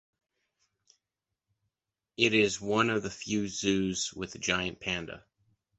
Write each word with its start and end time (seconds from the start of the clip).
It 2.17 2.33
is 2.33 2.59
one 2.59 2.89
of 2.89 3.03
the 3.03 3.11
few 3.11 3.47
zoos 3.47 4.11
with 4.11 4.33
a 4.33 4.39
giant 4.39 4.79
Panda. 4.79 5.27